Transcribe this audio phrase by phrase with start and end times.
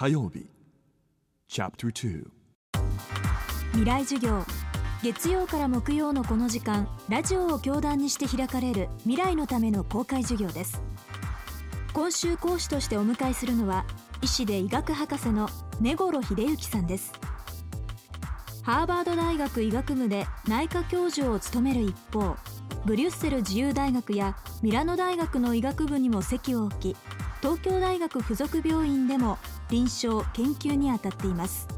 [0.00, 0.46] 火曜日。
[1.46, 2.24] チャプター
[3.72, 4.42] 未来授業。
[5.02, 10.80] 月曜から木曜のこの時間ラジオを教壇にして開かれる未来のための公開授業です。
[11.92, 13.84] 今週講師としてお迎えするのは
[14.22, 15.50] 医師で医学博士の
[15.82, 17.12] 根頃秀幸さんです。
[18.62, 22.36] ハーバード大学医学部で内科教授を務める一方
[22.86, 26.96] ブリュッセル自由大学やミラノ大学の医学部にも席を置き
[27.40, 29.38] 東京大学附属病院でも
[29.70, 31.68] 臨床研究にあたっています。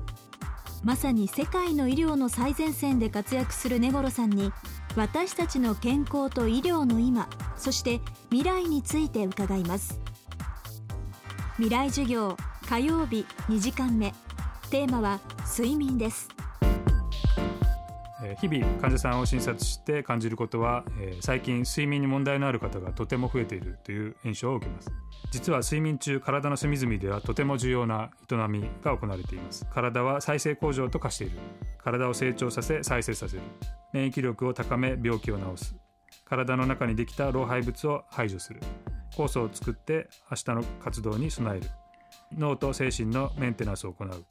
[0.82, 4.52] まさに世界の医療の最前線で活躍する根頃さんに
[4.96, 10.00] 私たちの健康と医療の今そして未来について伺います。
[11.56, 12.36] 未来授業
[12.68, 14.12] 火曜日2時間目。
[14.70, 16.41] テーマは睡眠です。
[18.40, 24.90] 日々患者さんを診察して感じることはえ最近睡眠に問題のある方がとても増えているという印象を受けます。
[25.30, 29.66] 実は睡眠中体の隅々ではとても重要な営みが行われています。
[29.72, 31.38] 体は再生工場と化している。
[31.78, 33.42] 体を成長させ再生させる。
[33.92, 35.76] 免疫力を高め病気を治す。
[36.24, 38.60] 体の中にできた老廃物を排除する。
[39.14, 41.66] 酵素を作って明日の活動に備える。
[42.36, 44.24] 脳と精神のメンテナンスを行う。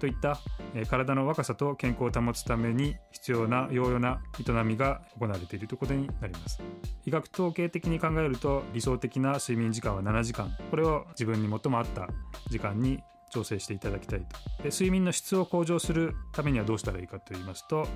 [0.00, 0.38] といった、
[0.74, 6.62] え体の若さと健康を保つために必要な容々な営みが行われているということになります。
[7.06, 10.50] 医学統計的に考えると理想的な睡眠時間は7時間。
[10.70, 12.08] これを自分に最も合った
[12.48, 13.02] 時間に
[13.34, 14.62] 調整していただきたいと。
[14.62, 17.86] で睡眠の質を向上するためにはどうしたらいいかと言いますと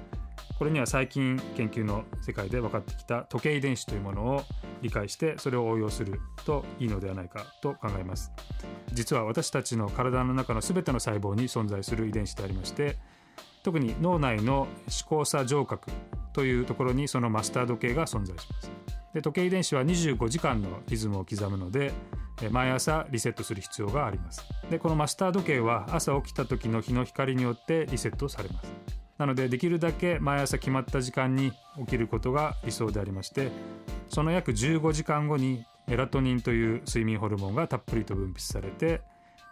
[0.59, 4.43] これには最近研究の世界で分かってきた時計遺伝子というものを
[4.83, 8.33] 理解してそれを応用するといいのではないかと考えます。
[8.93, 12.99] 実は私たちの体の中の全ての細胞に存在する遺伝子でありまして
[13.63, 14.69] 特に脳内の思
[15.09, 15.91] 考差上核
[16.33, 18.73] というところにそのマスター時計が存在します。
[19.15, 21.93] で時計遺伝子は25時間のリズムを刻むので
[22.49, 24.45] 毎朝リセットする必要があります。
[24.71, 28.73] でこのマスター時計は朝起きた時の日の光によってリセットされます。
[29.19, 33.51] なのでできるだけ毎朝決まった時間に起きることが理想でありまして
[34.09, 39.01] その約15時間後にメラトニンという睡眠ホルモンがたっぷりと分泌されて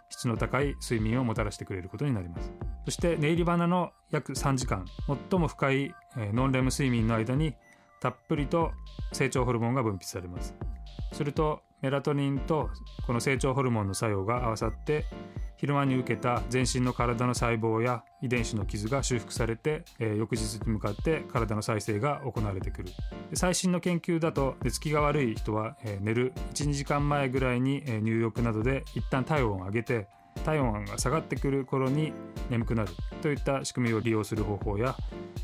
[0.09, 2.53] 質の高い睡眠をもたらしてくれることになります。
[2.85, 4.85] そして寝入り花の約3時間
[5.29, 7.55] 最も深いノンレム睡眠の間に
[7.99, 8.71] たっぷりと
[9.11, 10.55] 成長ホルモンが分泌されます。
[11.11, 12.69] するとメラトニンと
[13.05, 15.05] この成長ホルモンの作用が合わさって
[15.57, 22.89] 昼間に受けた全身の体の細胞や遺伝子の傷が修復されて、えー、翌日に向かって体の再生が行われてくる。
[23.33, 30.07] 最新の研究だと寝つきが悪い人は、えー、寝る12時間前ぐらいに、えー、入浴などで一旦体温を上げて
[30.45, 32.13] 体温が下がってくる頃に
[32.49, 34.95] 眠くなるといった仕組みを利用する方法や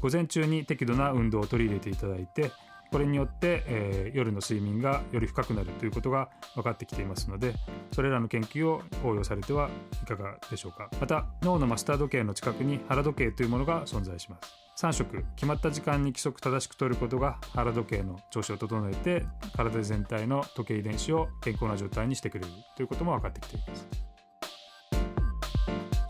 [0.02, 2.52] 午前中に適度な運動を取り入れていただいて
[2.94, 7.56] これによって、えー、夜の睡眠がより深くなるということが分かってきていますので
[7.92, 9.72] それらの研究を応用されては
[10.04, 10.92] いかがでしょうか。
[11.02, 14.86] また脳のマスター時計の近くに腹時計というものが存在します。
[14.86, 19.26] 3食決まった時間に規則正しくとることが腹時計の調子を整えて
[19.56, 23.88] 体全体の時計遺伝子を健康な状態にしてくれるということも分かってきています。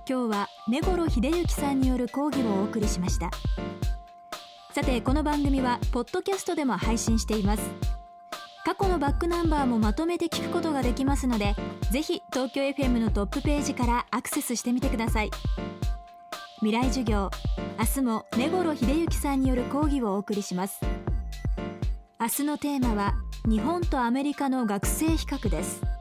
[0.09, 3.31] 今日は根頃秀幸さんによる講義をお送りしました。
[4.73, 7.61] さてこの番組はポッドキャストでも配信しています。
[8.65, 11.53] 過去のバックナンバーもまとめて聞くことができますので
[11.91, 15.31] ぜひ東京 FM のトップページからアクセスしてみてください。
[16.61, 17.29] 未来授業
[17.77, 20.79] 明日も根頃秀幸さんによる講義をお送りします。
[22.19, 23.13] 明日のテーマは
[23.45, 25.92] 日本とアメリカの学生比較です。